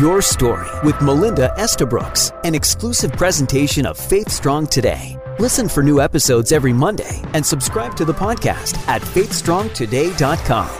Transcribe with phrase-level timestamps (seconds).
[0.00, 5.18] Your Story with Melinda Estabrooks, an exclusive presentation of Faith Strong Today.
[5.38, 10.70] Listen for new episodes every Monday and subscribe to the podcast at faithstrongtoday.com.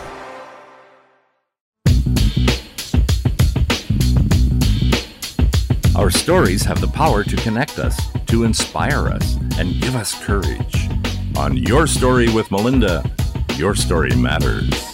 [5.94, 10.88] Our stories have the power to connect us, to inspire us, and give us courage.
[11.36, 13.04] On Your Story with Melinda,
[13.56, 14.89] your story matters.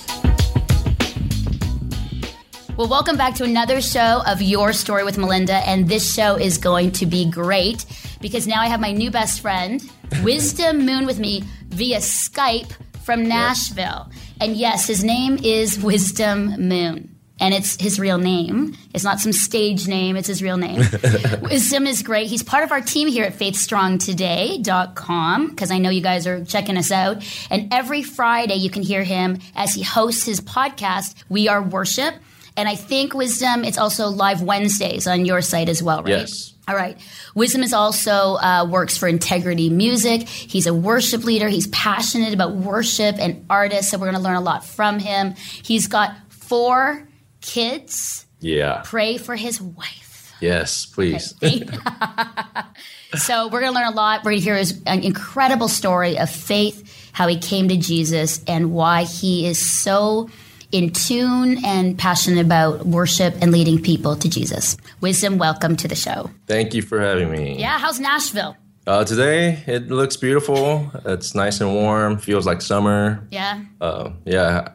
[2.77, 5.67] Well, welcome back to another show of Your Story with Melinda.
[5.67, 7.87] And this show is going to be great
[8.21, 9.83] because now I have my new best friend,
[10.23, 12.71] Wisdom Moon, with me via Skype
[13.03, 14.11] from Nashville.
[14.43, 17.17] And yes, his name is Wisdom Moon.
[17.41, 18.77] And it's his real name.
[18.93, 20.83] It's not some stage name, it's his real name.
[21.41, 22.27] Wisdom is great.
[22.27, 26.77] He's part of our team here at faithstrongtoday.com because I know you guys are checking
[26.77, 27.25] us out.
[27.51, 32.17] And every Friday you can hear him as he hosts his podcast, We Are Worship.
[32.57, 36.21] And I think Wisdom, it's also live Wednesdays on your site as well, right?
[36.21, 36.55] Yes.
[36.69, 36.99] All right.
[37.35, 40.29] Wisdom is also uh, works for Integrity Music.
[40.29, 41.49] He's a worship leader.
[41.49, 45.35] He's passionate about worship and artists, so we're going to learn a lot from him.
[45.37, 47.07] He's got four
[47.41, 48.27] kids.
[48.41, 48.83] Yeah.
[48.85, 50.35] Pray for his wife.
[50.41, 51.35] Yes, please.
[53.15, 54.21] so we're going to learn a lot.
[54.21, 58.43] We're going to hear his an incredible story of faith, how he came to Jesus,
[58.47, 60.29] and why he is so
[60.73, 64.77] in tune and passionate about worship and leading people to Jesus.
[65.01, 66.31] Wisdom, welcome to the show.
[66.47, 67.59] Thank you for having me.
[67.59, 68.57] Yeah, how's Nashville?
[68.87, 70.91] Uh, today it looks beautiful.
[71.05, 72.19] It's nice and warm.
[72.19, 73.27] Feels like summer.
[73.31, 73.65] Yeah.
[73.81, 74.73] Uh, yeah.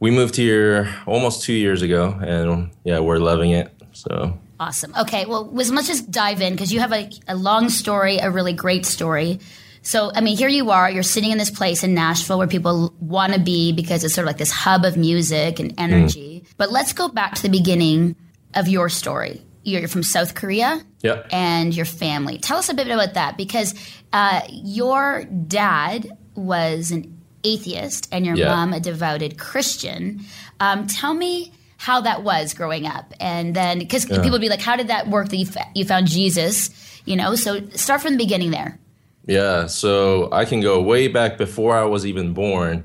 [0.00, 3.70] We moved here almost two years ago, and yeah, we're loving it.
[3.92, 4.94] So Awesome.
[4.98, 8.30] Okay, well, Wisdom, let's just dive in because you have a, a long story, a
[8.30, 9.40] really great story.
[9.84, 12.94] So, I mean, here you are, you're sitting in this place in Nashville where people
[13.00, 16.44] want to be because it's sort of like this hub of music and energy.
[16.56, 18.16] But let's go back to the beginning
[18.54, 19.42] of your story.
[19.62, 21.26] You're from South Korea yeah.
[21.30, 22.38] and your family.
[22.38, 23.74] Tell us a bit about that because
[24.12, 28.48] uh, your dad was an atheist and your Yeah.
[28.48, 30.20] mom a devoted Christian.
[30.60, 34.62] Um, tell me how that was growing up, and then because people would be like,
[34.62, 35.28] "How did that work?
[35.28, 36.70] That you, fa- you found Jesus?"
[37.04, 38.78] You know, so start from the beginning there.
[39.26, 42.84] Yeah, so I can go way back before I was even born.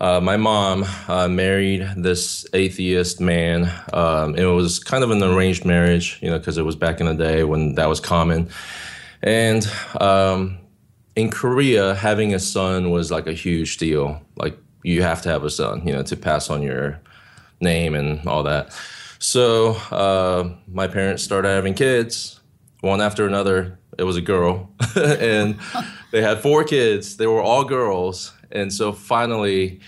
[0.00, 3.70] Uh, my mom uh, married this atheist man.
[3.92, 7.06] Um, it was kind of an arranged marriage, you know, because it was back in
[7.06, 8.48] the day when that was common.
[9.22, 9.66] And
[10.00, 10.58] um,
[11.16, 14.20] in Korea, having a son was like a huge deal.
[14.36, 17.00] Like you have to have a son, you know, to pass on your
[17.60, 18.72] name and all that.
[19.18, 22.40] So uh, my parents started having kids,
[22.84, 23.78] one after another.
[23.98, 25.58] It was a girl, and
[26.10, 27.16] they had four kids.
[27.16, 29.80] They were all girls, and so finally,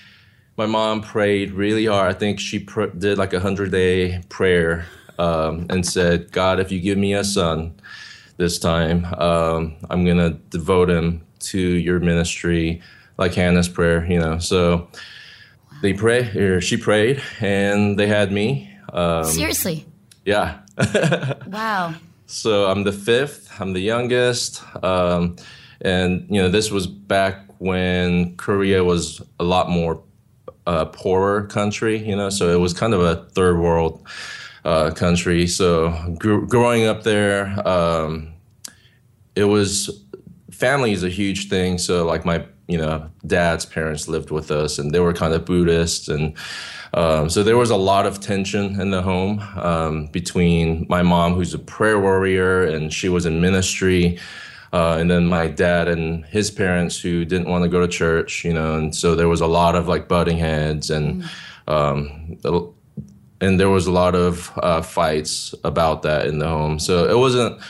[0.57, 2.15] my mom prayed really hard.
[2.15, 4.87] I think she pr- did like a hundred day prayer
[5.19, 7.75] um, and said, "God, if you give me a son
[8.37, 12.81] this time, um, I'm gonna devote him to your ministry,
[13.19, 14.89] like Hannah's prayer." You know, so
[15.83, 18.71] they pray or she prayed, and they had me.
[18.93, 19.85] Um, Seriously,
[20.25, 20.61] yeah.
[21.49, 21.95] wow.
[22.27, 23.61] So I'm the fifth.
[23.61, 25.37] I'm the youngest, um,
[25.81, 30.03] and you know this was back when Korea was a lot more
[30.67, 31.97] uh, poorer country.
[31.99, 34.05] You know, so it was kind of a third world
[34.65, 35.47] uh, country.
[35.47, 38.33] So gr- growing up there, um,
[39.37, 40.03] it was
[40.51, 41.79] family is a huge thing.
[41.79, 45.45] So like my you know dad's parents lived with us, and they were kind of
[45.45, 46.37] Buddhist and.
[46.97, 51.35] Um, so there was a lot of tension in the home um, between my mom,
[51.35, 54.19] who's a prayer warrior, and she was in ministry,
[54.73, 58.45] uh, and then my dad and his parents, who didn't want to go to church,
[58.47, 58.77] you know.
[58.77, 61.29] And so there was a lot of like butting heads, and
[61.69, 62.39] um,
[63.43, 66.79] and there was a lot of uh, fights about that in the home.
[66.79, 67.61] So it wasn't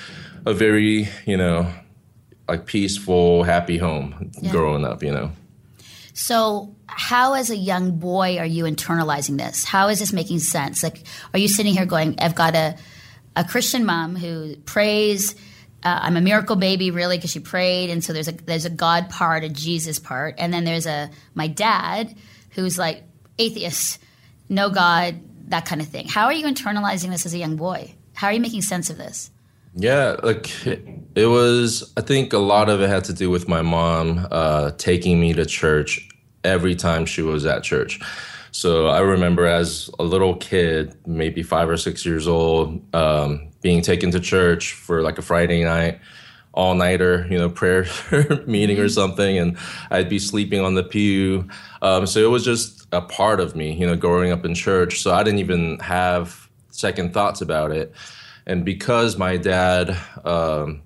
[0.47, 1.69] a very, you know,
[2.48, 5.32] like peaceful, happy home growing up, you know.
[6.19, 9.65] So, how, as a young boy, are you internalizing this?
[9.65, 10.82] How is this making sense?
[10.82, 11.03] Like,
[11.35, 12.76] are you sitting here going, "I've got a
[13.37, 15.35] a Christian mom who prays.
[15.82, 18.70] Uh, I'm a miracle baby, really, because she prayed, and so there's a there's a
[18.70, 22.17] God part, a Jesus part, and then there's a my dad
[22.52, 23.05] who's like
[23.38, 24.00] atheist,
[24.49, 25.20] no God,
[25.50, 26.08] that kind of thing.
[26.08, 27.94] How are you internalizing this as a young boy?
[28.14, 29.31] How are you making sense of this?
[29.78, 31.93] Yeah, like it was.
[31.99, 35.34] I think a lot of it had to do with my mom uh, taking me
[35.34, 36.08] to church
[36.44, 38.00] every time she was at church.
[38.52, 43.82] So I remember as a little kid, maybe five or six years old, um, being
[43.82, 46.00] taken to church for like a Friday night,
[46.55, 47.84] all nighter, you know, prayer
[48.46, 49.58] meeting or something, and
[49.90, 51.49] I'd be sleeping on the pew.
[51.82, 55.00] Um, so it was just a part of me, you know, growing up in church.
[55.00, 57.94] So I didn't even have second thoughts about it.
[58.46, 60.82] And because my dad um,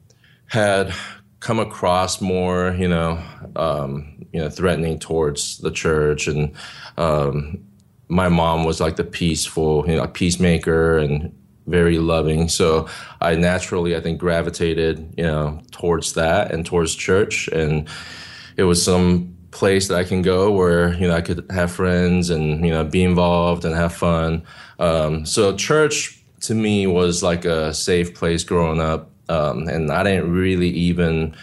[0.46, 0.92] had
[1.40, 3.22] come across more, you know,
[3.56, 6.52] um, you know, threatening towards the church, and
[6.96, 7.62] um,
[8.08, 11.34] my mom was like the peaceful, you know, peacemaker and
[11.66, 12.48] very loving.
[12.48, 12.88] So
[13.20, 17.88] I naturally, I think, gravitated, you know, towards that and towards church, and
[18.56, 22.30] it was some place that I can go where you know I could have friends
[22.30, 24.44] and you know be involved and have fun.
[24.78, 30.02] Um, so church to me was like a safe place growing up, um, and I
[30.02, 31.34] didn't really even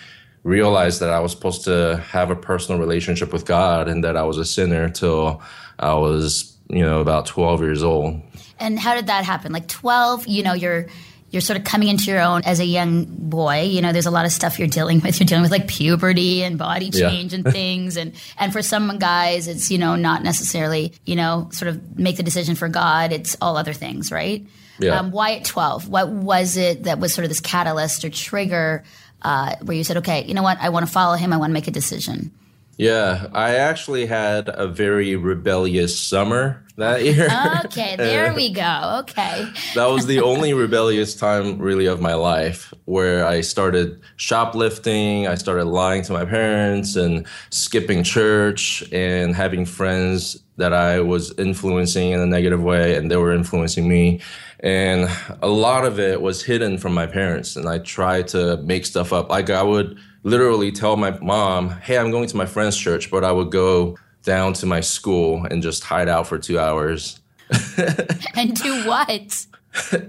[0.44, 4.24] realize that I was supposed to have a personal relationship with God and that I
[4.24, 5.42] was a sinner till
[5.80, 8.22] I was you know about twelve years old.
[8.60, 9.52] And how did that happen?
[9.52, 10.88] Like twelve, you know, you're
[11.30, 13.64] you're sort of coming into your own as a young boy.
[13.64, 15.08] You know, there's a lot of stuff you're dealing with.
[15.20, 17.40] You're dealing with like puberty and body change yeah.
[17.40, 17.98] and things.
[17.98, 22.18] And, and for some guys, it's, you know, not necessarily, you know, sort of make
[22.18, 23.12] the decision for God.
[23.12, 24.46] It's all other things, right?
[24.80, 25.00] Yeah.
[25.00, 25.90] Um, why at 12?
[25.90, 28.84] What was it that was sort of this catalyst or trigger
[29.22, 30.60] uh, where you said, okay, you know what?
[30.62, 31.34] I want to follow him.
[31.34, 32.32] I want to make a decision.
[32.78, 37.28] Yeah, I actually had a very rebellious summer that year.
[37.66, 38.98] Okay, there we go.
[39.00, 39.50] Okay.
[39.74, 45.36] that was the only rebellious time really of my life where I started shoplifting, I
[45.36, 52.12] started lying to my parents and skipping church and having friends that I was influencing
[52.12, 54.22] in a negative way and they were influencing me.
[54.60, 55.10] And
[55.42, 59.14] a lot of it was hidden from my parents and I tried to make stuff
[59.14, 59.30] up.
[59.30, 63.24] Like I would literally tell my mom, hey, I'm going to my friend's church, but
[63.24, 67.20] I would go down to my school and just hide out for two hours.
[68.36, 69.46] and do what?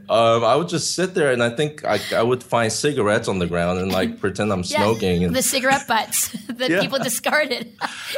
[0.08, 3.38] Um, I would just sit there and I think I, I would find cigarettes on
[3.38, 5.24] the ground and like pretend I'm yeah, smoking.
[5.24, 6.80] And, the cigarette butts that yeah.
[6.80, 7.76] people discarded.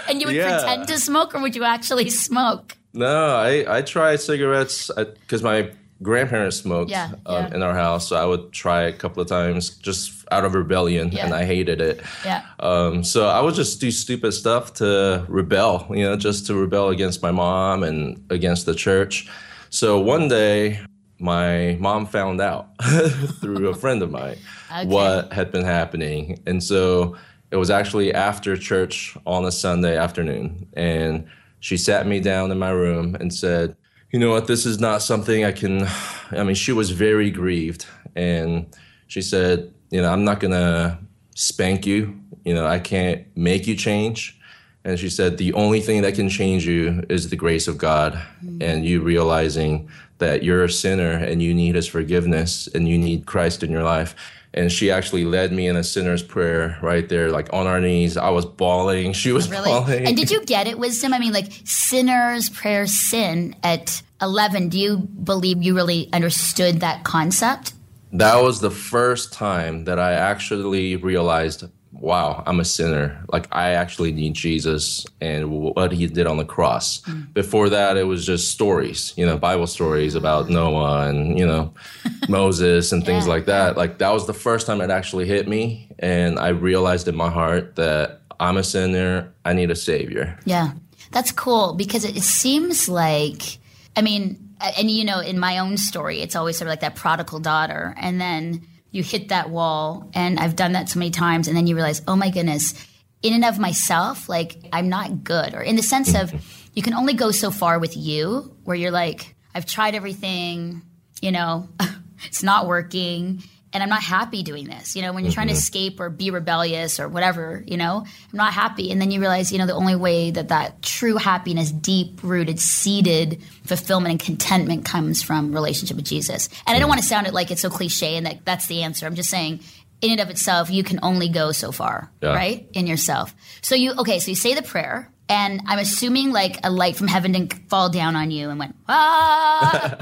[0.09, 0.61] and you would yeah.
[0.61, 2.77] pretend to smoke or would you actually smoke?
[2.93, 5.71] No, I, I tried cigarettes because my
[6.03, 7.55] grandparents smoked yeah, um, yeah.
[7.55, 11.13] in our house, so I would try a couple of times just out of rebellion,
[11.13, 11.25] yeah.
[11.25, 12.01] and I hated it.
[12.25, 12.45] Yeah.
[12.59, 16.89] Um, so I would just do stupid stuff to rebel, you know, just to rebel
[16.89, 19.29] against my mom and against the church.
[19.71, 20.81] So one day,
[21.19, 22.71] my mom found out
[23.41, 24.39] through a friend of mine
[24.73, 24.87] okay.
[24.87, 27.17] what had been happening, and so
[27.51, 31.27] it was actually after church on a Sunday afternoon, and
[31.61, 33.77] she sat me down in my room and said
[34.11, 35.87] you know what, this is not something I can.
[36.31, 37.87] I mean, she was very grieved.
[38.17, 38.75] And
[39.07, 40.99] she said, you know, I'm not going to
[41.35, 42.21] spank you.
[42.45, 44.39] You know, I can't make you change.
[44.85, 48.15] And she said, the only thing that can change you is the grace of God
[48.15, 48.63] mm-hmm.
[48.63, 53.27] and you realizing that you're a sinner and you need his forgiveness and you need
[53.27, 54.15] Christ in your life
[54.53, 58.17] and she actually led me in a sinner's prayer right there, like on our knees.
[58.17, 59.13] I was bawling.
[59.13, 59.71] She was really?
[59.71, 60.07] bawling.
[60.07, 61.15] And did you get it, wisdom?
[61.15, 64.69] I mean, like sinner's prayer, sin at 11.
[64.69, 67.75] Do you believe you really understood that concept?
[68.13, 73.25] That was the first time that I actually realized wow, I'm a sinner.
[73.33, 77.01] Like I actually need Jesus and what he did on the cross.
[77.03, 77.33] Mm.
[77.35, 81.75] Before that, it was just stories, you know, Bible stories about Noah and, you know,
[82.29, 83.33] Moses and things yeah.
[83.33, 83.77] like that.
[83.77, 85.89] Like that was the first time it actually hit me.
[85.99, 89.33] And I realized in my heart that I'm a sinner.
[89.45, 90.39] I need a savior.
[90.45, 90.73] Yeah.
[91.13, 93.59] That's cool because it seems like,
[93.97, 96.95] I mean, and you know, in my own story, it's always sort of like that
[96.95, 97.95] prodigal daughter.
[97.99, 100.11] And then you hit that wall.
[100.15, 101.49] And I've done that so many times.
[101.49, 102.75] And then you realize, oh my goodness,
[103.23, 105.55] in and of myself, like I'm not good.
[105.55, 106.33] Or in the sense of
[106.75, 110.83] you can only go so far with you where you're like, I've tried everything,
[111.21, 111.69] you know,
[112.25, 113.43] it's not working
[113.73, 114.97] and I'm not happy doing this.
[114.97, 115.35] You know, when you're mm-hmm.
[115.35, 115.59] trying to mm-hmm.
[115.59, 118.91] escape or be rebellious or whatever, you know, I'm not happy.
[118.91, 122.59] And then you realize, you know, the only way that that true happiness, deep rooted,
[122.59, 126.49] seated fulfillment and contentment comes from relationship with Jesus.
[126.67, 128.83] And I don't want to sound it like it's so cliche and that that's the
[128.83, 129.07] answer.
[129.07, 129.61] I'm just saying,
[130.01, 132.35] in and of itself, you can only go so far, yeah.
[132.35, 132.69] right?
[132.73, 133.35] In yourself.
[133.61, 135.13] So you, okay, so you say the prayer.
[135.31, 138.75] And I'm assuming like a light from heaven didn't fall down on you and went,
[138.89, 139.97] ah.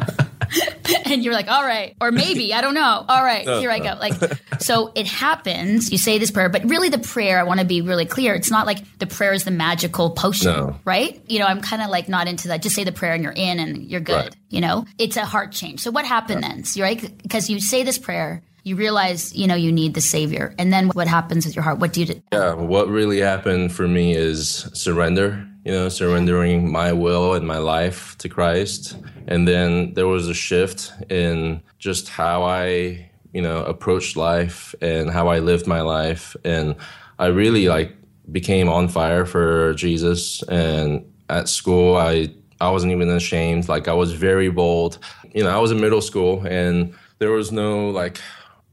[1.05, 3.05] and you're like, all right, or maybe I don't know.
[3.07, 3.75] All right, no, here no.
[3.75, 4.01] I go.
[4.01, 4.15] Like,
[4.61, 5.93] so it happens.
[5.93, 7.39] You say this prayer, but really, the prayer.
[7.39, 8.35] I want to be really clear.
[8.35, 10.81] It's not like the prayer is the magical potion, no.
[10.87, 11.21] right?
[11.29, 12.63] You know, I'm kind of like not into that.
[12.63, 14.15] Just say the prayer and you're in and you're good.
[14.15, 14.37] Right.
[14.49, 15.81] You know, it's a heart change.
[15.81, 16.65] So what happened then?
[16.65, 17.01] So, right?
[17.23, 20.89] Because you say this prayer you realize you know you need the savior and then
[20.89, 24.15] what happens with your heart what do you do yeah what really happened for me
[24.15, 28.97] is surrender you know surrendering my will and my life to christ
[29.29, 35.11] and then there was a shift in just how I, you know, approached life and
[35.11, 36.35] how I lived my life.
[36.45, 36.75] And
[37.19, 37.95] I really like
[38.33, 40.43] became on fire for Jesus.
[40.45, 43.69] And at school, I I wasn't even ashamed.
[43.69, 44.99] Like I was very bold.
[45.35, 48.19] You know, I was in middle school and there was no like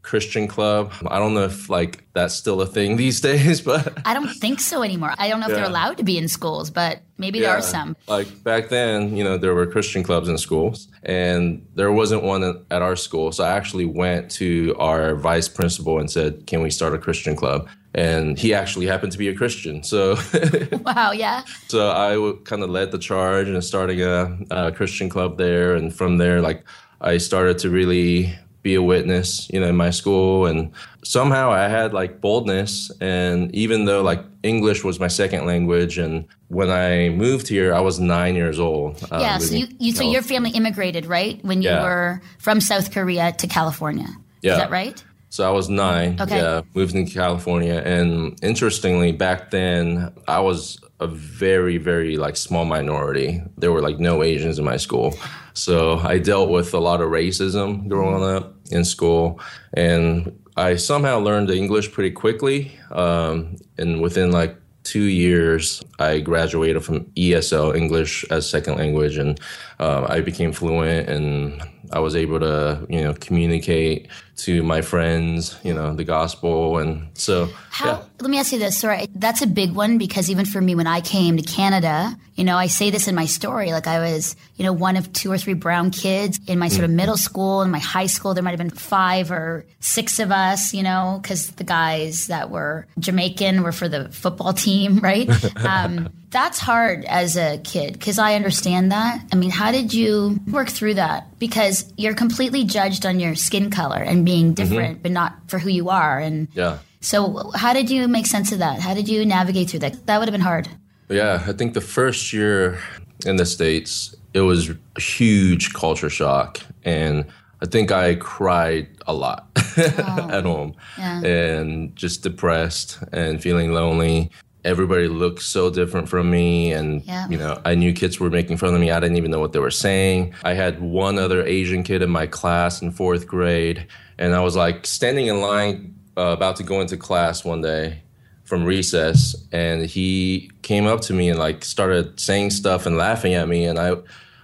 [0.05, 0.91] Christian club.
[1.07, 4.59] I don't know if like that's still a thing these days, but I don't think
[4.59, 5.13] so anymore.
[5.17, 5.57] I don't know if Yeah.
[5.61, 7.95] they're allowed to be in schools, but maybe there are some.
[8.07, 12.43] Like back then, you know, there were Christian clubs in schools, and there wasn't one
[12.71, 13.31] at- our school.
[13.31, 17.35] So I actually went to our vice principal and said, "Can we start a Christian
[17.35, 20.17] club?" And he actually happened to be a Christian, so
[20.85, 21.43] Wow, yeah.
[21.69, 22.09] so I
[22.43, 26.41] kind of led the charge in starting a, a Christian club there, and from there,
[26.41, 26.63] like
[26.99, 28.35] I started to really
[28.65, 30.71] be a witness, you know, in my school, and
[31.03, 36.25] somehow I had like boldness, and even though like English was my second language, and
[36.49, 38.97] when I moved here, I was nine years old.
[39.11, 41.37] uh, Yeah, so you, you so your family immigrated, right?
[41.45, 41.83] When you Yeah.
[41.83, 44.07] were from South Korea to California.
[44.41, 44.53] Yeah.
[44.53, 44.97] Is that right?
[45.35, 46.15] So I was nine.
[46.21, 46.37] Okay.
[46.37, 52.63] Yeah, moved into California, and interestingly, back then I was a very, very like small
[52.63, 53.43] minority.
[53.57, 55.13] There were like no Asians in my school,
[55.53, 59.41] so I dealt with a lot of racism growing up in school,
[59.73, 62.71] and I somehow learned English pretty quickly.
[62.91, 69.37] Um, and within like two years, I graduated from ESL English as second language, and
[69.81, 71.61] uh, I became fluent, and
[71.91, 77.07] I was able to, you know, communicate to my friends, you know, the gospel, and
[77.13, 77.85] so How?
[77.85, 78.79] yeah, Let me ask you this.
[78.79, 82.43] Sorry, that's a big one because even for me, when I came to Canada, you
[82.43, 83.71] know, I say this in my story.
[83.71, 86.85] Like I was, you know, one of two or three brown kids in my sort
[86.85, 88.33] of middle school and my high school.
[88.33, 92.49] There might have been five or six of us, you know, because the guys that
[92.49, 95.29] were Jamaican were for the football team, right?
[95.65, 99.21] um, that's hard as a kid because I understand that.
[99.31, 101.39] I mean, how did you work through that?
[101.39, 105.69] Because you're completely judged on your skin color and being different, but not for who
[105.69, 106.19] you are.
[106.19, 106.79] And yeah.
[107.05, 108.79] So, how did you make sense of that?
[108.79, 110.05] How did you navigate through that?
[110.07, 110.67] That would have been hard.
[111.09, 112.79] Yeah, I think the first year
[113.25, 116.59] in the States, it was a huge culture shock.
[116.83, 117.25] And
[117.61, 119.47] I think I cried a lot
[119.77, 121.21] at home Yeah.
[121.23, 124.31] and just depressed and feeling lonely.
[124.63, 126.71] Everybody looked so different from me.
[126.73, 127.29] And, Yeah.
[127.29, 128.89] you know, I knew kids were making fun of me.
[128.89, 130.33] I didn't even know what they were saying.
[130.43, 133.85] I had one other Asian kid in my class in fourth grade.
[134.17, 138.01] And I was like standing in line uh, about to go into class one day
[138.43, 143.33] from recess and he came up to me and like started saying stuff and laughing
[143.33, 143.95] at me and I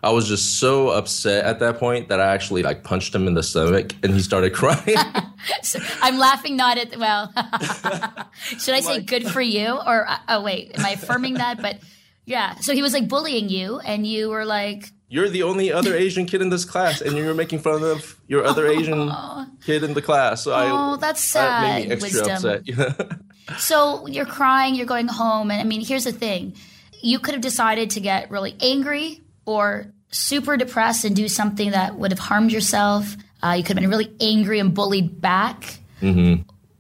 [0.04, 3.36] I was just so upset at that point that I actually like punched him in
[3.36, 4.98] the stomach and he started crying.
[5.64, 7.34] So, I'm laughing not at well.
[8.60, 11.62] Should I say good for you or uh, oh wait, am I affirming that?
[11.62, 11.80] But
[12.26, 15.94] yeah, so he was like bullying you, and you were like, You're the only other
[15.94, 19.12] Asian kid in this class and you're making fun of your other Asian
[19.66, 20.44] kid in the class.
[20.46, 22.64] So "Oh, I that's that sad." made me extra Wisdom.
[22.66, 23.20] upset.
[23.58, 26.56] So you're crying, you're going home, and I mean, here's the thing:
[27.02, 31.98] you could have decided to get really angry or super depressed and do something that
[31.98, 33.18] would have harmed yourself.
[33.44, 35.80] Uh, you could have been really angry and bullied back.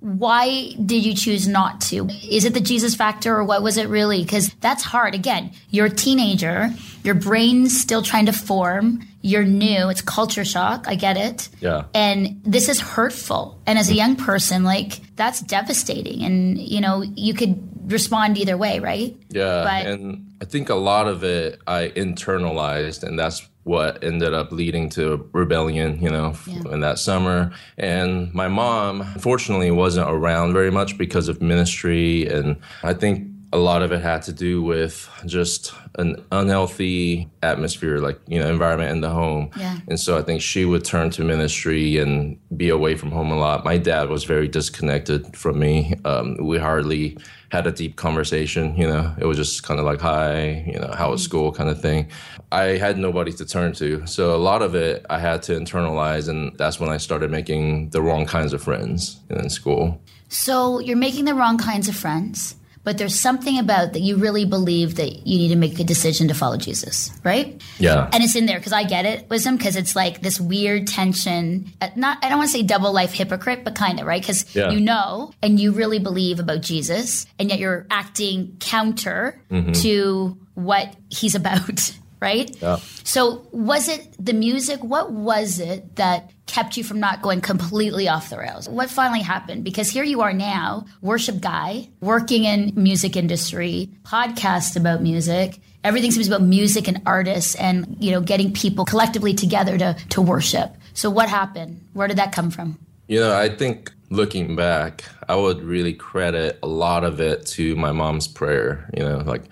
[0.01, 2.10] Why did you choose not to?
[2.27, 4.24] Is it the Jesus factor or what was it really?
[4.24, 5.13] Because that's hard.
[5.13, 6.72] Again, you're a teenager,
[7.03, 10.86] your brain's still trying to form, you're new, it's culture shock.
[10.88, 11.50] I get it.
[11.60, 11.84] Yeah.
[11.93, 13.62] And this is hurtful.
[13.67, 16.24] And as a young person, like, that's devastating.
[16.24, 19.15] And, you know, you could respond either way, right?
[19.29, 24.33] Yeah, But- and I think a lot of it I internalized, and that's what ended
[24.33, 26.74] up leading to rebellion, you know, Yeah.
[26.74, 27.51] in that summer.
[27.77, 33.58] And my mom, fortunately, wasn't around very much because of ministry, and I think a
[33.58, 38.91] lot of it had to do with just an unhealthy atmosphere, like you know, environment
[38.91, 39.50] in the home.
[39.58, 39.79] Yeah.
[39.88, 43.38] And so I think she would turn to ministry and be away from home a
[43.38, 43.65] lot.
[43.65, 45.96] My dad was very disconnected from me.
[46.05, 47.17] Um, we hardly
[47.51, 48.75] had a deep conversation.
[48.77, 51.70] You know, it was just kind of like, hi, you know, how was school kind
[51.70, 52.08] of thing.
[52.51, 54.05] I had nobody to turn to.
[54.08, 56.29] So a lot of it I had to internalize.
[56.29, 60.01] And that's when I started making the wrong kinds of friends in school.
[60.29, 64.45] So you're making the wrong kinds of friends, but there's something about that you really
[64.45, 67.61] believe that you need to make a decision to follow Jesus, right?
[67.77, 68.09] Yeah.
[68.11, 71.71] And it's in there because I get it, wisdom, because it's like this weird tension.
[71.81, 74.21] uh, Not, I don't want to say double life hypocrite, but kind of, right?
[74.21, 74.71] Because Yeah.
[74.71, 79.41] you know and you really believe about Jesus, and yet you're acting counter
[79.81, 82.50] to what he's about, right?
[82.61, 82.77] Yeah.
[83.03, 84.83] So, was it the music?
[84.83, 88.67] What was it that kept you from not going completely off the rails?
[88.67, 89.63] What finally happened?
[89.63, 95.60] Because here you are now, worship guy, working in music industry, podcast about music.
[95.84, 100.22] Everything seems about music and artists and, you know, getting people collectively together to, to
[100.22, 100.75] worship.
[100.93, 101.88] So what happened?
[101.93, 102.77] Where did that come from?
[103.08, 107.77] You know, I think looking back, I would really credit a lot of it to
[107.77, 108.89] my mom's prayer.
[108.96, 109.46] You know, like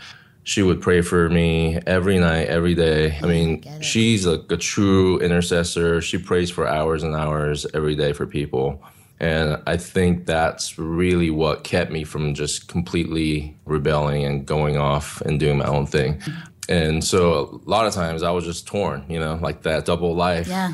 [0.50, 3.16] she would pray for me every night, every day.
[3.22, 3.86] I mean, it.
[3.86, 6.02] she's like a true intercessor.
[6.02, 8.82] She prays for hours and hours every day for people.
[9.20, 15.22] And I think that's really what kept me from just completely rebelling and going off
[15.22, 16.20] and doing my own thing.
[16.68, 20.16] And so a lot of times I was just torn, you know, like that double
[20.16, 20.48] life.
[20.48, 20.74] Yeah.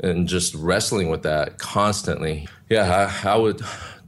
[0.00, 2.48] And just wrestling with that constantly.
[2.70, 3.60] Yeah, I, I would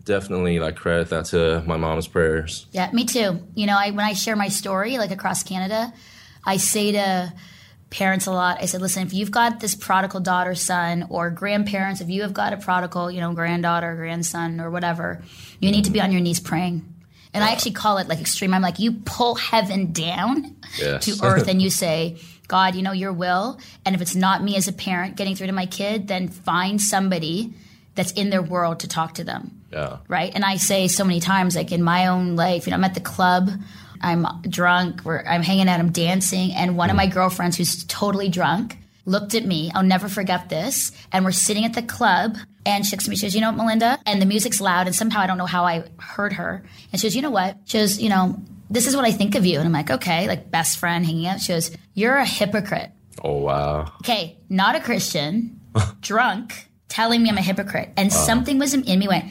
[0.04, 2.66] definitely like credit that to my mom's prayers.
[2.73, 3.40] Yeah, me too.
[3.54, 5.92] You know, I when I share my story, like across Canada,
[6.44, 7.32] I say to
[7.90, 8.58] parents a lot.
[8.61, 12.34] I said, listen, if you've got this prodigal daughter, son, or grandparents, if you have
[12.34, 15.23] got a prodigal, you know, granddaughter, grandson, or whatever,
[15.61, 16.84] you need to be on your knees praying.
[17.32, 18.54] And I actually call it like extreme.
[18.54, 21.04] I'm like, you pull heaven down Yes.
[21.06, 23.58] to earth and you say, God, you know, your will.
[23.84, 26.80] And if it's not me as a parent getting through to my kid, then find
[26.80, 27.54] somebody
[27.96, 29.99] that's in their world to talk to them Yeah.
[30.07, 30.33] right?
[30.33, 32.95] And I say so many times, like in my own life, you know, I'm at
[32.95, 33.50] the club,
[34.00, 37.09] I'm drunk, we're, I'm hanging out, I'm dancing, and one of mm-hmm.
[37.09, 39.71] my girlfriends who's totally drunk looked at me.
[39.75, 40.93] I'll never forget this.
[41.12, 43.16] And we're sitting at the club, and she looks at me.
[43.16, 45.47] She goes, "You know what, Melinda?" And the music's loud, and somehow I don't know
[45.47, 46.64] how I heard her.
[46.93, 48.40] And she goes, "You know what?" She goes, "You know."
[48.71, 49.59] This is what I think of you.
[49.59, 51.38] And I'm like, okay, like best friend hanging out.
[51.38, 52.90] She goes, You're a hypocrite.
[53.23, 53.93] Oh wow.
[53.97, 55.61] Okay, not a Christian,
[56.00, 57.90] drunk, telling me I'm a hypocrite.
[57.96, 59.24] And something was in me went,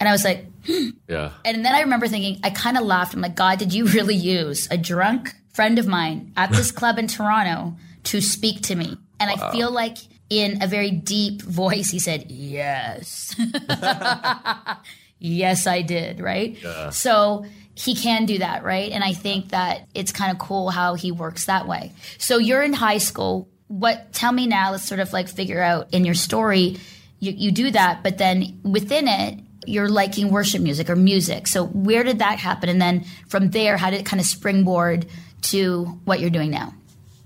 [0.00, 0.46] and I was like,
[1.08, 1.30] Yeah.
[1.44, 3.14] and then I remember thinking, I kind of laughed.
[3.14, 6.98] I'm like, God, did you really use a drunk friend of mine at this club
[6.98, 8.96] in Toronto to speak to me?
[9.20, 9.98] And I feel like
[10.28, 13.36] in a very deep voice, he said, Yes.
[15.20, 16.56] yes, I did, right?
[16.90, 18.90] So he can do that, right?
[18.90, 21.92] And I think that it's kind of cool how he works that way.
[22.18, 23.48] So you're in high school.
[23.72, 26.76] What, tell me now, let's sort of like figure out in your story,
[27.20, 31.46] you, you do that, but then within it, you're liking worship music or music.
[31.46, 32.68] So where did that happen?
[32.68, 35.06] And then from there, how did it kind of springboard
[35.42, 36.74] to what you're doing now?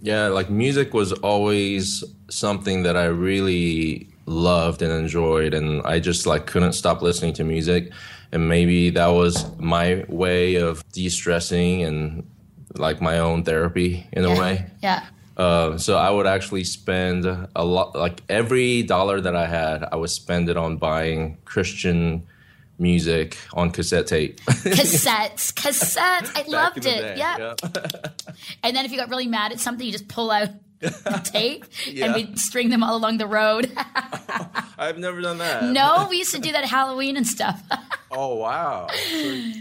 [0.01, 6.27] Yeah, like music was always something that I really loved and enjoyed and I just
[6.27, 7.91] like couldn't stop listening to music
[8.31, 12.29] and maybe that was my way of de-stressing and
[12.77, 14.67] like my own therapy in a way.
[14.81, 15.05] Yeah.
[15.37, 19.97] Uh, so I would actually spend a lot, like every dollar that I had, I
[19.97, 22.27] would spend it on buying Christian
[22.79, 24.41] music on cassette tape.
[24.47, 26.31] Cassettes, cassettes.
[26.35, 26.83] I loved it.
[26.85, 27.55] day, Yeah.
[28.63, 30.49] And then if you got really mad at something, you just pull out
[31.25, 32.07] tape Yeah.
[32.07, 33.71] and we'd string them all along the road.
[34.79, 35.65] I've never done that.
[35.65, 37.63] no, we used to do that at Halloween and stuff.
[38.11, 38.89] Oh wow.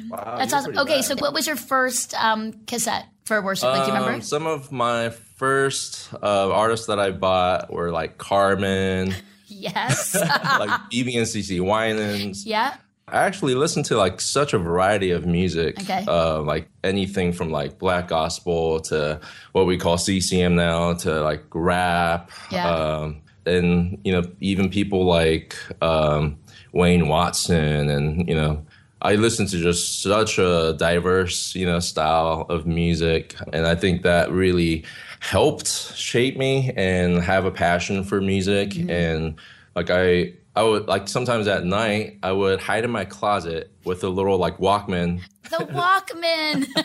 [0.10, 0.78] wow That's awesome.
[0.78, 1.06] Okay, bad.
[1.06, 3.66] so what was your first um, cassette for worship?
[3.70, 4.26] Like, do you Um, remember?
[4.26, 9.14] some of my first uh, artists that I bought were like Carmen,
[9.48, 10.16] yes.
[10.60, 12.46] like BeBe and CeCe Winans.
[12.46, 12.76] yeah.
[13.08, 15.80] I actually listened to like such a variety of music.
[15.80, 16.04] Okay.
[16.08, 19.20] Uh, like anything from like black gospel to
[19.52, 22.32] what we call CCM now to like rap.
[22.52, 22.68] Yeah.
[22.68, 26.40] Um, and you know even people like um,
[26.74, 28.66] Wayne Watson and you know
[29.12, 34.02] I listened to just such a diverse you know style of music and I think
[34.04, 34.84] that really
[35.20, 38.90] helped shape me and have a passion for music Mm-hmm.
[38.90, 39.36] and
[39.76, 44.04] like I I would like sometimes at night I would hide in my closet with
[44.04, 46.66] a little like Walkman The Walkman.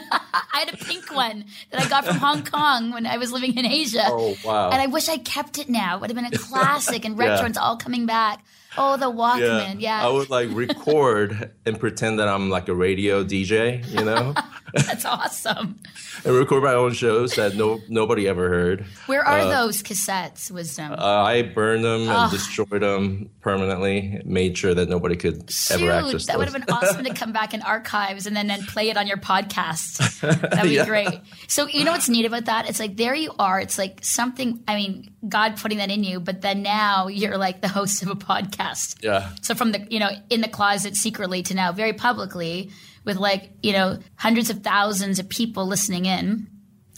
[0.52, 3.56] I had a pink one that I got from Hong Kong when I was living
[3.56, 4.04] in Asia.
[4.06, 4.68] Oh, wow.
[4.70, 5.96] And I wish I kept it now.
[5.96, 7.36] It would have been a classic and retro.
[7.36, 7.46] Yeah.
[7.46, 8.44] It's all coming back.
[8.78, 9.80] Oh, the Walkman.
[9.80, 10.06] Yeah.
[10.06, 14.34] I would like record and pretend that I'm like a radio DJ, you know,
[14.86, 15.78] That's awesome.
[16.24, 18.84] and record my own shows that no nobody ever heard.
[19.06, 20.92] Where are those cassettes, Wisdom?
[20.92, 24.20] Uh, I burned them and destroyed them permanently.
[24.24, 25.36] Made sure that nobody could
[25.70, 28.46] ever Shoot, access that would have been awesome to come back in archives and then,
[28.46, 29.98] then play it on your podcast.
[30.50, 30.86] That would be Yeah.
[30.86, 31.20] great.
[31.48, 32.68] So you know what's neat about that?
[32.68, 33.60] It's like there you are.
[33.60, 34.62] It's like something.
[34.68, 38.08] I mean, God putting that in you, but then now you're like the host of
[38.08, 39.02] a podcast.
[39.02, 39.30] Yeah.
[39.42, 42.70] So from the you know in the closet secretly to now very publicly
[43.04, 46.46] with like you know hundreds of thousands of people listening in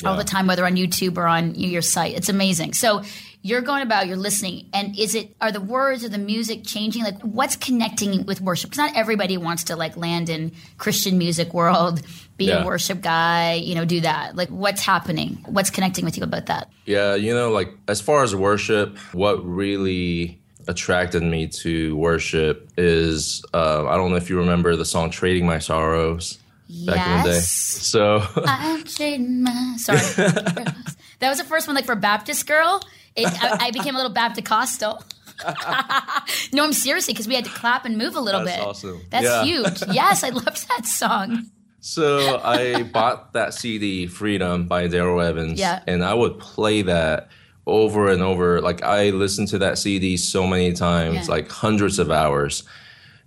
[0.05, 2.17] all the time, whether on YouTube or on your site.
[2.17, 2.73] It's amazing.
[2.75, 3.03] So
[3.43, 7.03] you're going about, you're listening, and is it are the words or the music changing?
[7.03, 8.71] Like what's connecting with worship?
[8.71, 12.03] Because not everybody wants to like land in Christian music world,
[12.37, 14.37] be a worship guy, you know, do that.
[14.37, 15.45] Like what's happening?
[15.47, 16.71] What's connecting with you about that?
[16.85, 23.45] Yeah, you know, like as far as worship, what really attracted me to worship is
[23.55, 26.39] uh, I don't know if you remember the song "Trading My Sorrows"
[26.87, 27.41] back in the day.
[27.41, 29.99] So I'm trading my sorry.
[29.99, 32.81] that was the first one, like for Baptist girl.
[33.15, 35.03] It, I, I became a little Baptist-costal.
[36.53, 38.67] no, I'm seriously because we had to clap and move a little That's bit.
[38.67, 39.01] awesome.
[39.11, 39.45] That's Yeah.
[39.45, 39.83] huge.
[39.93, 41.47] Yes, I loved that song.
[41.81, 45.83] So I bought that CD, Freedom by Darrell Evans, Yeah.
[45.87, 47.29] and I would play that
[47.67, 48.61] over and over.
[48.61, 51.35] Like I listened to that CD so many times, Yeah.
[51.35, 52.65] like hundreds of hours.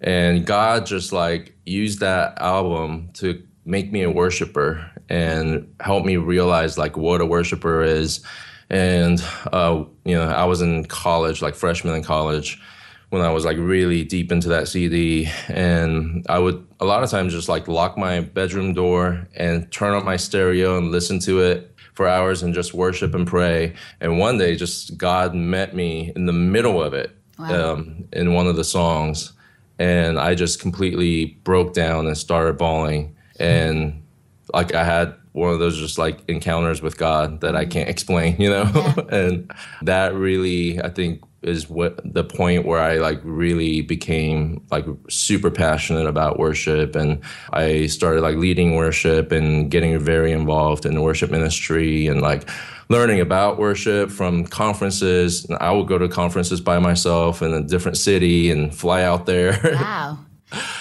[0.01, 6.17] And God just like used that album to make me a worshiper and help me
[6.17, 8.21] realize like what a worshiper is.
[8.69, 12.59] And uh, you know, I was in college, like freshman in college,
[13.09, 15.29] when I was like really deep into that CD.
[15.47, 19.93] And I would a lot of times just like lock my bedroom door and turn
[19.93, 23.73] up my stereo and listen to it for hours and just worship and pray.
[24.01, 27.73] And one day, just God met me in the middle of it Wow.
[27.73, 29.33] um, in one of the songs.
[29.79, 33.15] And I just completely broke down and started bawling.
[33.39, 34.01] And
[34.53, 38.39] like I had one of those just like encounters with God that I can't explain,
[38.39, 38.63] you know?
[39.09, 44.85] and that really, I think, is what the point where I like really became like
[45.09, 47.21] super passionate about worship and
[47.53, 52.49] I started like leading worship and getting very involved in worship ministry and like
[52.89, 55.45] learning about worship from conferences.
[55.59, 59.59] I would go to conferences by myself in a different city and fly out there.
[59.85, 60.24] Wow.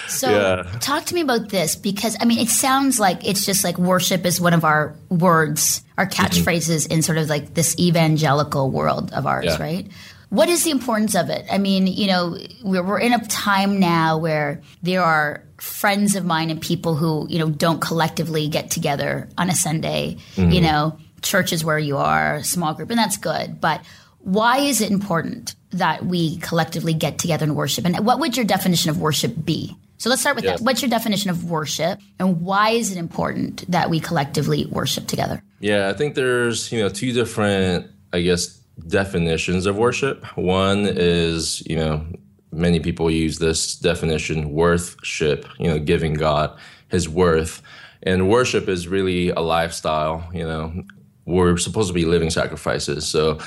[0.09, 0.79] So Yeah.
[0.81, 4.25] talk to me about this because I mean it sounds like it's just like worship
[4.27, 6.25] is one of our words, our Mm-hmm.
[6.25, 9.63] catchphrases in sort of like this evangelical world of ours, Yeah.
[9.63, 9.87] right?
[10.31, 11.47] What is the importance of it?
[11.51, 16.25] I mean, you know, we're, we're in a time now where there are friends of
[16.25, 20.51] mine and people who, you know, don't collectively get together on a Sunday, Mm-hmm.
[20.51, 23.61] you know, church is where you are, small group, and that's good.
[23.61, 23.81] But
[24.19, 27.85] why is it important that we collectively get together and worship?
[27.85, 29.77] And what would your definition of worship be?
[29.99, 30.59] So let's start with Yes.
[30.59, 30.65] that.
[30.65, 35.43] What's your definition of worship, and why is it important that we collectively worship together?
[35.61, 38.59] Yeah, I think there's, you know, two different, I guess,
[38.89, 40.25] definitions of worship.
[40.37, 42.05] One is, you know,
[42.53, 46.59] many people use this definition, worthship, you know, giving God
[46.89, 47.63] his worth.
[48.03, 50.85] And worship is really a lifestyle, you know.
[51.25, 53.07] We're supposed to be living sacrifices.
[53.07, 53.39] So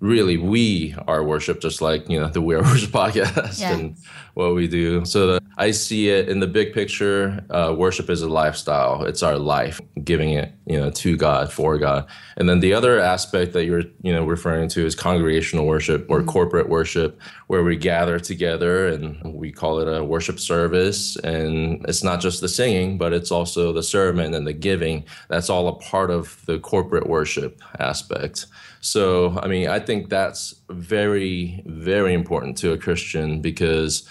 [0.00, 3.72] really we are worship just like, you know, the We Are Worship podcast Yeah.
[3.76, 3.96] and
[4.34, 5.04] what we do.
[5.04, 7.44] So the, I see it in the big picture.
[7.50, 9.04] Uh, worship is a lifestyle.
[9.04, 12.06] It's our life, giving it, you know, to God, for God.
[12.38, 16.22] And then the other aspect that you're, you know, referring to is congregational worship or
[16.22, 21.16] corporate worship, where we gather together and we call it a worship service.
[21.16, 25.04] And it's not just the singing, but it's also the sermon and the giving.
[25.28, 28.46] That's all a part of the corporate worship aspect.
[28.80, 34.08] So, I mean, I think that's very, very important to a Christian because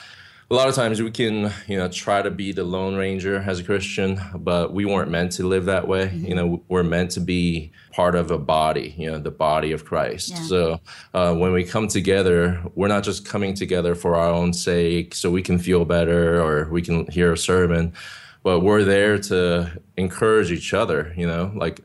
[0.51, 3.59] a lot of times we can, you know, try to be the lone ranger as
[3.59, 6.11] a Christian, but we weren't meant to live that way.
[6.13, 9.85] You know, we're meant to be part of a body, you know, the body of
[9.85, 10.31] Christ.
[10.31, 10.41] Yeah.
[10.41, 10.81] So
[11.13, 15.29] uh, when we come together, we're not just coming together for our own sake so
[15.29, 17.93] we can feel better or we can hear a sermon,
[18.41, 21.81] but we're there to encourage each other, you know, like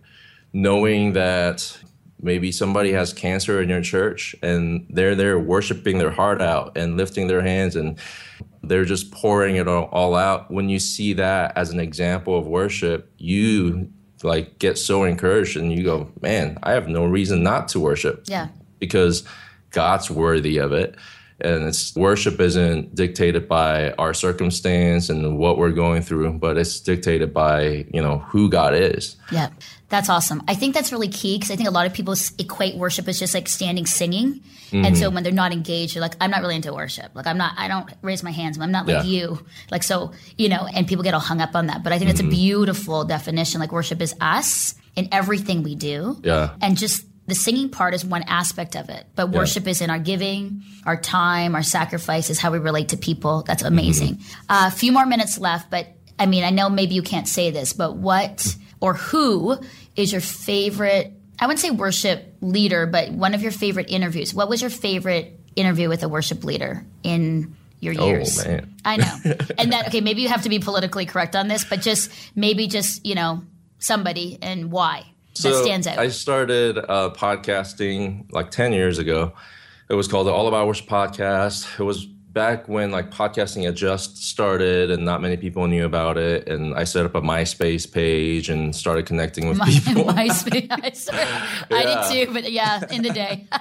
[0.55, 1.79] knowing that
[2.25, 6.97] maybe somebody has cancer in your church and they're there worshiping their heart out and
[6.97, 7.99] lifting their hands and
[8.63, 12.47] they're just pouring it all, all out when you see that as an example of
[12.47, 13.91] worship you
[14.23, 18.25] like get so encouraged and you go man i have no reason not to worship
[18.27, 18.49] Yeah.
[18.79, 19.23] because
[19.71, 20.95] God's worthy of it.
[21.41, 26.79] And it's worship isn't dictated by our circumstance and what we're going through, but it's
[26.79, 29.17] dictated by, you know, who God is.
[29.33, 29.49] Yeah,
[29.95, 30.43] that's awesome.
[30.49, 33.19] I think that's really key because I think a lot of people equate worship as
[33.21, 35.15] just like standing singing, and so mm-hmm.
[35.15, 37.13] when they're not engaged, they're like, "I'm not really into worship.
[37.15, 37.53] Like, I'm not.
[37.57, 38.59] I don't raise my hands.
[38.59, 39.11] I'm not like Yeah.
[39.11, 39.47] you.
[39.71, 41.85] Like, so you know." And people get all hung up on that.
[41.85, 42.33] But I think it's a mm-hmm.
[42.33, 43.61] beautiful definition.
[43.61, 46.19] Like, worship is us in everything we do.
[46.25, 46.51] Yeah.
[46.61, 49.99] and just the singing part is one aspect of it, but worship is in our
[49.99, 53.43] giving, our time, our sacrifices, how we relate to people.
[53.47, 53.73] That's mm-hmm.
[53.73, 54.19] amazing.
[54.49, 55.87] Uh, a few more minutes left, but
[56.19, 59.59] I mean, I know maybe you can't say this, but what or who
[59.97, 61.13] is your favorite?
[61.39, 64.33] I wouldn't say worship leader, but one of your favorite interviews.
[64.35, 68.45] What was your favorite interview with a worship leader in your years?
[68.45, 68.75] Oh, man.
[68.85, 69.17] I know.
[69.59, 72.67] and that, okay, maybe you have to be politically correct on this, but just maybe
[72.67, 73.43] just, you know,
[73.79, 75.05] somebody and why
[75.43, 75.99] that stands out.
[75.99, 79.33] I started uh, podcasting like 10 years ago.
[79.89, 81.79] It was called the All About Worship podcast.
[81.79, 86.19] It was back when like podcasting had just started and not many people knew about
[86.19, 86.49] it.
[86.49, 90.05] And I set up a MySpace page and started connecting with My, people.
[90.05, 90.67] MySpace.
[90.71, 91.27] I swear.
[91.71, 93.47] I did too, but yeah, in the day.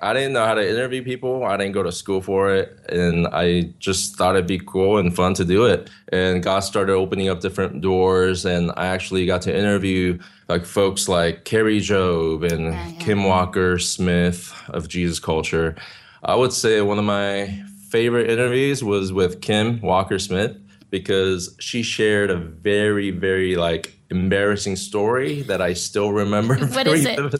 [0.00, 1.42] I didn't know how to interview people.
[1.44, 2.78] I didn't go to school for it.
[2.88, 5.90] And I just thought it'd be cool and fun to do it.
[6.12, 8.44] And God started opening up different doors.
[8.44, 12.98] And I actually got to interview like folks like Kari Jobe and Yeah, yeah.
[13.00, 15.74] Kim Walker Smith of Jesus Culture.
[16.22, 20.56] I would say one of my favorite interviews was with Kim Walker Smith.
[20.90, 26.56] because she shared a very, very like embarrassing story that I still remember.
[26.72, 27.34] What is it?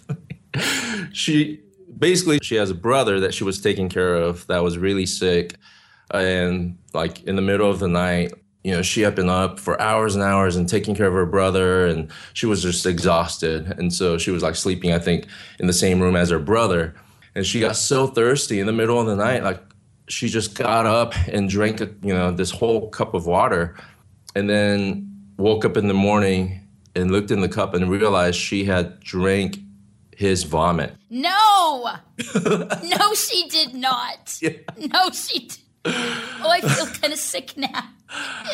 [1.12, 1.60] She
[1.98, 5.56] basically she has a brother that she was taking care of that was really sick,
[6.10, 8.32] and like in the middle of the night,
[8.64, 11.26] you know, she had been up for hours and hours and taking care of her
[11.26, 15.26] brother, and she was just exhausted, and so she was like sleeping, I think,
[15.58, 16.94] in the same room as her brother,
[17.34, 19.62] and she got so thirsty in the middle of the night, like
[20.08, 23.76] she just got up and drank, you know, this whole cup of water,
[24.34, 26.60] and then woke up in the morning
[26.94, 29.58] and looked in the cup and realized she had drank
[30.16, 30.94] his vomit.
[31.10, 31.90] No,
[32.44, 34.40] no, she did not.
[34.76, 35.48] No, she.
[35.48, 35.58] Did.
[35.84, 37.88] Oh, I feel kind of sick now.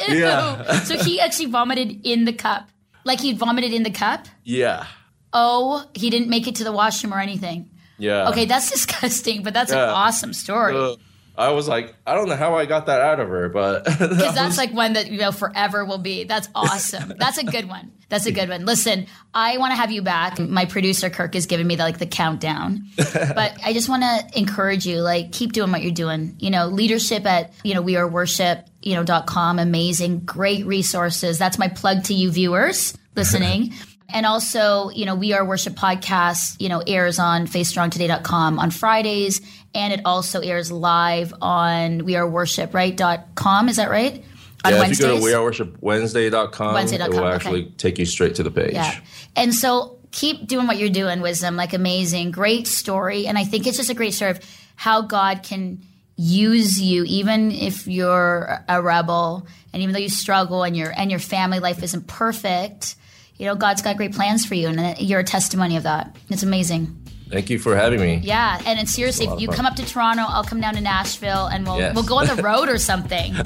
[0.09, 0.19] Ew.
[0.19, 0.81] Yeah.
[0.81, 2.69] so he actually vomited in the cup,
[3.05, 4.27] like he vomited in the cup.
[4.45, 4.87] Yeah.
[5.33, 7.71] Oh, he didn't make it to the washroom or anything.
[7.99, 8.29] Yeah.
[8.29, 10.77] Okay, that's disgusting, but that's an awesome story.
[10.77, 10.97] Uh,
[11.37, 14.35] I was like, I don't know how I got that out of her, but Because
[14.35, 16.25] that's like one that you know forever will be.
[16.25, 17.15] That's awesome.
[17.19, 17.93] That's a good one.
[18.09, 18.65] That's a good one.
[18.65, 20.39] Listen, I want to have you back.
[20.39, 24.39] My producer Kirk is giving me the, like the countdown, but I just want to
[24.39, 25.01] encourage you.
[25.01, 26.37] Like, keep doing what you're doing.
[26.39, 29.59] You know, leadership at you know we are worship you know dot com.
[29.59, 31.39] Amazing, great resources.
[31.39, 33.73] That's my plug to you viewers listening.
[34.15, 39.41] And also, you know, We Are Worship podcast, you know, airs on faithstrongtoday.com on Fridays.
[39.75, 42.97] And it also airs live on weareworship, right?
[42.97, 43.69] Dot com.
[43.69, 44.25] Is that right?
[44.65, 45.23] On yeah, if Wednesdays.
[45.25, 47.35] you go to weareworshipwednesday.com, Wednesday.com, it will okay.
[47.35, 48.75] actually take you straight to the page.
[48.75, 48.95] Yeah.
[49.35, 51.57] And so keep doing what you're doing, Wisdom.
[51.57, 53.27] Like amazing, great story.
[53.27, 54.41] And I think it's just a great story of
[54.77, 55.83] how God can
[56.17, 61.11] use you, even if you're a rebel and even though you struggle and your and
[61.11, 62.95] your family life isn't perfect.
[63.37, 66.17] You know, God's got great plans for you, and you're a testimony of that.
[66.31, 67.01] It's amazing.
[67.31, 68.21] Thank you for having me.
[68.23, 71.47] Yeah, and, and seriously, if you come up to Toronto, I'll come down to Nashville,
[71.47, 71.95] and we'll Yes.
[71.95, 73.33] we'll go on the road or something.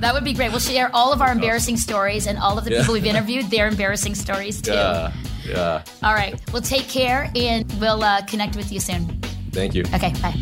[0.00, 0.50] that would be great.
[0.50, 2.80] We'll share all of our embarrassing stories and all of the Yeah.
[2.80, 4.72] people we've interviewed, their embarrassing stories too.
[4.72, 5.12] Yeah.
[5.46, 5.82] Yeah.
[6.02, 6.40] All right.
[6.52, 9.06] Well, take care, and we'll uh, connect with you soon.
[9.52, 9.82] Thank you.
[9.94, 10.12] Okay.
[10.22, 10.34] Bye.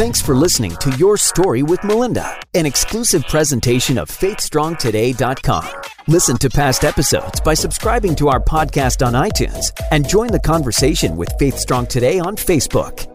[0.00, 5.82] Thanks for listening to Your Story with Melinda, an exclusive presentation of FaithStrongToday.com.
[6.08, 11.18] Listen to past episodes by subscribing to our podcast on iTunes and join the conversation
[11.18, 13.09] with Faith Strong Today on Facebook.